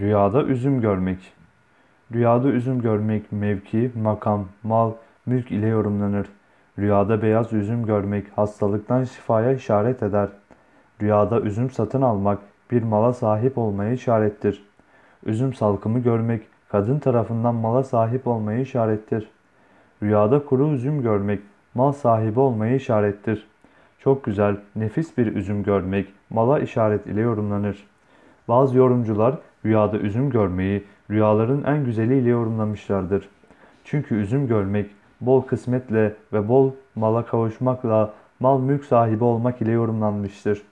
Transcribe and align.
Rüyada 0.00 0.42
üzüm 0.42 0.80
görmek. 0.80 1.32
Rüyada 2.12 2.48
üzüm 2.48 2.80
görmek 2.80 3.32
mevki, 3.32 3.90
makam, 4.02 4.48
mal, 4.62 4.92
mülk 5.26 5.50
ile 5.50 5.66
yorumlanır. 5.66 6.26
Rüyada 6.78 7.22
beyaz 7.22 7.52
üzüm 7.52 7.86
görmek 7.86 8.38
hastalıktan 8.38 9.04
şifaya 9.04 9.52
işaret 9.52 10.02
eder. 10.02 10.28
Rüyada 11.02 11.40
üzüm 11.40 11.70
satın 11.70 12.02
almak 12.02 12.38
bir 12.70 12.82
mala 12.82 13.12
sahip 13.12 13.58
olmaya 13.58 13.92
işarettir. 13.92 14.64
Üzüm 15.26 15.54
salkımı 15.54 15.98
görmek 15.98 16.42
kadın 16.68 16.98
tarafından 16.98 17.54
mala 17.54 17.82
sahip 17.82 18.26
olmayı 18.26 18.60
işarettir. 18.60 19.30
Rüyada 20.02 20.44
kuru 20.44 20.72
üzüm 20.72 21.02
görmek 21.02 21.40
mal 21.74 21.92
sahibi 21.92 22.40
olmayı 22.40 22.76
işarettir. 22.76 23.46
Çok 23.98 24.24
güzel, 24.24 24.56
nefis 24.76 25.18
bir 25.18 25.26
üzüm 25.26 25.62
görmek 25.62 26.08
mala 26.30 26.60
işaret 26.60 27.06
ile 27.06 27.20
yorumlanır. 27.20 27.93
Bazı 28.48 28.78
yorumcular 28.78 29.38
rüyada 29.64 29.98
üzüm 29.98 30.30
görmeyi 30.30 30.84
rüyaların 31.10 31.64
en 31.64 31.84
güzeliyle 31.84 32.28
yorumlamışlardır. 32.28 33.28
Çünkü 33.84 34.14
üzüm 34.14 34.46
görmek 34.46 34.90
bol 35.20 35.42
kısmetle 35.42 36.14
ve 36.32 36.48
bol 36.48 36.70
mala 36.94 37.26
kavuşmakla 37.26 38.12
mal 38.40 38.60
mülk 38.60 38.84
sahibi 38.84 39.24
olmak 39.24 39.62
ile 39.62 39.70
yorumlanmıştır. 39.70 40.62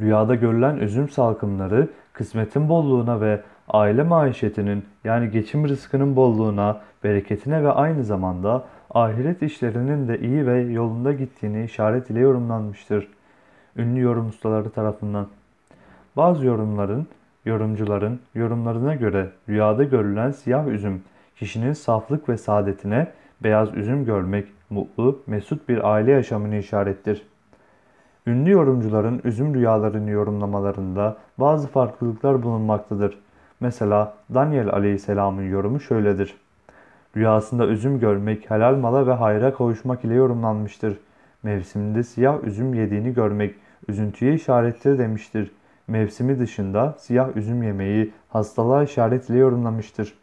Rüyada 0.00 0.34
görülen 0.34 0.76
üzüm 0.76 1.08
salkımları 1.08 1.88
kısmetin 2.12 2.68
bolluğuna 2.68 3.20
ve 3.20 3.42
aile 3.68 4.02
maişetinin 4.02 4.84
yani 5.04 5.30
geçim 5.30 5.68
rızkının 5.68 6.16
bolluğuna, 6.16 6.80
bereketine 7.04 7.64
ve 7.64 7.72
aynı 7.72 8.04
zamanda 8.04 8.64
ahiret 8.90 9.42
işlerinin 9.42 10.08
de 10.08 10.20
iyi 10.20 10.46
ve 10.46 10.60
yolunda 10.60 11.12
gittiğini 11.12 11.64
işaret 11.64 12.10
ile 12.10 12.20
yorumlanmıştır. 12.20 13.08
Ünlü 13.76 14.00
yorum 14.00 14.28
ustaları 14.28 14.70
tarafından. 14.70 15.26
Bazı 16.16 16.46
yorumların, 16.46 17.06
yorumcuların 17.44 18.20
yorumlarına 18.34 18.94
göre 18.94 19.30
rüyada 19.48 19.84
görülen 19.84 20.30
siyah 20.30 20.66
üzüm 20.66 21.02
kişinin 21.36 21.72
saflık 21.72 22.28
ve 22.28 22.36
saadetine, 22.36 23.06
beyaz 23.42 23.74
üzüm 23.74 24.04
görmek 24.04 24.46
mutlu, 24.70 25.22
mesut 25.26 25.68
bir 25.68 25.92
aile 25.92 26.10
yaşamını 26.10 26.56
işarettir. 26.56 27.26
Ünlü 28.26 28.50
yorumcuların 28.50 29.20
üzüm 29.24 29.54
rüyalarını 29.54 30.10
yorumlamalarında 30.10 31.16
bazı 31.38 31.68
farklılıklar 31.68 32.42
bulunmaktadır. 32.42 33.18
Mesela 33.60 34.14
Daniel 34.34 34.68
Aleyhisselam'ın 34.68 35.50
yorumu 35.50 35.80
şöyledir. 35.80 36.34
Rüyasında 37.16 37.66
üzüm 37.66 38.00
görmek 38.00 38.50
helal 38.50 38.76
mala 38.76 39.06
ve 39.06 39.12
hayra 39.12 39.54
kavuşmak 39.54 40.04
ile 40.04 40.14
yorumlanmıştır. 40.14 40.98
Mevsiminde 41.42 42.02
siyah 42.02 42.44
üzüm 42.44 42.74
yediğini 42.74 43.14
görmek 43.14 43.54
üzüntüye 43.88 44.34
işarettir 44.34 44.98
demiştir. 44.98 45.50
Mevsimi 45.88 46.38
dışında 46.38 46.94
siyah 46.98 47.36
üzüm 47.36 47.62
yemeği 47.62 48.12
hastalığa 48.28 48.82
işaret 48.82 49.30
ile 49.30 49.38
yorumlamıştır. 49.38 50.14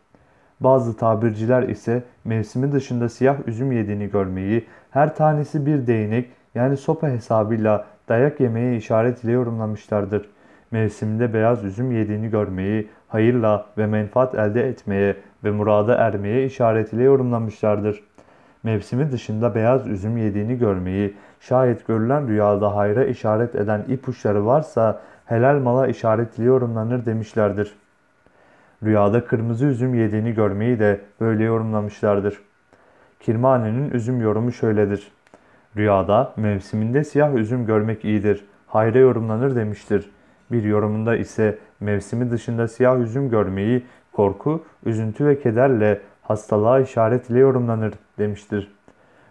Bazı 0.59 0.97
tabirciler 0.97 1.63
ise 1.63 2.03
mevsimi 2.25 2.71
dışında 2.71 3.09
siyah 3.09 3.47
üzüm 3.47 3.71
yediğini 3.71 4.09
görmeyi 4.09 4.65
her 4.91 5.15
tanesi 5.15 5.65
bir 5.65 5.87
değnek 5.87 6.29
yani 6.55 6.77
sopa 6.77 7.07
hesabıyla 7.07 7.85
dayak 8.09 8.39
yemeye 8.39 8.77
işaret 8.77 9.23
ile 9.23 9.31
yorumlamışlardır. 9.31 10.29
Mevsiminde 10.71 11.33
beyaz 11.33 11.63
üzüm 11.63 11.91
yediğini 11.91 12.29
görmeyi 12.29 12.87
hayırla 13.07 13.65
ve 13.77 13.85
menfaat 13.85 14.35
elde 14.35 14.69
etmeye 14.69 15.15
ve 15.43 15.51
murada 15.51 15.95
ermeye 15.95 16.45
işaret 16.45 16.93
ile 16.93 17.03
yorumlamışlardır. 17.03 18.03
Mevsimi 18.63 19.11
dışında 19.11 19.55
beyaz 19.55 19.87
üzüm 19.87 20.17
yediğini 20.17 20.57
görmeyi, 20.57 21.13
şayet 21.39 21.87
görülen 21.87 22.27
rüyada 22.27 22.75
hayra 22.75 23.05
işaret 23.05 23.55
eden 23.55 23.85
ipuçları 23.87 24.45
varsa 24.45 25.01
helal 25.29 25.59
mala 25.59 25.87
işaret 25.87 26.39
ile 26.39 26.45
yorumlanır 26.45 27.05
demişlerdir. 27.05 27.73
Rüyada 28.83 29.25
kırmızı 29.25 29.65
üzüm 29.65 29.93
yediğini 29.93 30.33
görmeyi 30.33 30.79
de 30.79 31.01
böyle 31.21 31.43
yorumlamışlardır. 31.43 32.39
Kirmani'nin 33.19 33.91
üzüm 33.91 34.21
yorumu 34.21 34.51
şöyledir. 34.51 35.11
Rüyada 35.77 36.33
mevsiminde 36.37 37.03
siyah 37.03 37.33
üzüm 37.33 37.65
görmek 37.65 38.05
iyidir. 38.05 38.45
Hayra 38.67 38.97
yorumlanır 38.97 39.55
demiştir. 39.55 40.09
Bir 40.51 40.63
yorumunda 40.63 41.15
ise 41.15 41.57
mevsimi 41.79 42.31
dışında 42.31 42.67
siyah 42.67 42.99
üzüm 42.99 43.29
görmeyi 43.29 43.83
korku, 44.11 44.63
üzüntü 44.85 45.25
ve 45.25 45.39
kederle 45.39 46.01
hastalığa 46.21 46.79
işaret 46.79 47.29
ile 47.29 47.39
yorumlanır 47.39 47.93
demiştir. 48.17 48.71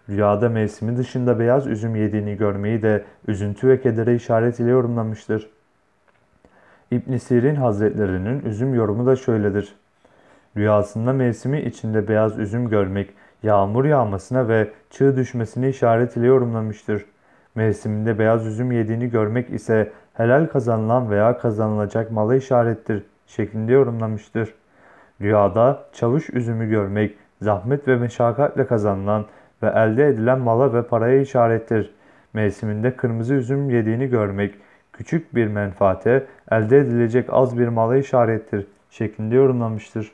Rüyada 0.08 0.48
mevsimi 0.48 0.96
dışında 0.96 1.38
beyaz 1.38 1.66
üzüm 1.66 1.96
yediğini 1.96 2.36
görmeyi 2.36 2.82
de 2.82 3.04
üzüntü 3.28 3.68
ve 3.68 3.80
kedere 3.80 4.14
işaret 4.14 4.60
ile 4.60 4.70
yorumlamıştır. 4.70 5.57
İbn 6.90 7.16
Sirin 7.16 7.54
Hazretlerinin 7.54 8.40
üzüm 8.44 8.74
yorumu 8.74 9.06
da 9.06 9.16
şöyledir. 9.16 9.74
Rüyasında 10.56 11.12
mevsimi 11.12 11.60
içinde 11.60 12.08
beyaz 12.08 12.38
üzüm 12.38 12.68
görmek, 12.68 13.10
yağmur 13.42 13.84
yağmasına 13.84 14.48
ve 14.48 14.70
çığ 14.90 15.16
düşmesine 15.16 15.68
işaret 15.68 16.16
ile 16.16 16.26
yorumlamıştır. 16.26 17.04
Mevsiminde 17.54 18.18
beyaz 18.18 18.46
üzüm 18.46 18.72
yediğini 18.72 19.10
görmek 19.10 19.50
ise 19.50 19.92
helal 20.14 20.46
kazanılan 20.46 21.10
veya 21.10 21.38
kazanılacak 21.38 22.10
mala 22.10 22.36
işarettir 22.36 23.02
şeklinde 23.26 23.72
yorumlamıştır. 23.72 24.54
Rüyada 25.20 25.84
çavuş 25.92 26.30
üzümü 26.30 26.68
görmek, 26.68 27.14
zahmet 27.42 27.88
ve 27.88 27.96
meşakkatle 27.96 28.66
kazanılan 28.66 29.26
ve 29.62 29.66
elde 29.66 30.06
edilen 30.06 30.38
mala 30.38 30.74
ve 30.74 30.82
paraya 30.82 31.20
işarettir. 31.20 31.94
Mevsiminde 32.32 32.96
kırmızı 32.96 33.34
üzüm 33.34 33.70
yediğini 33.70 34.08
görmek, 34.08 34.54
küçük 34.98 35.34
bir 35.34 35.46
menfaate, 35.46 36.26
elde 36.50 36.78
edilecek 36.78 37.26
az 37.32 37.58
bir 37.58 37.68
mala 37.68 37.96
işarettir 37.96 38.66
şeklinde 38.90 39.34
yorumlamıştır. 39.34 40.12